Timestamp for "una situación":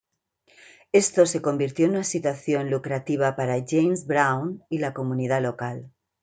1.91-2.71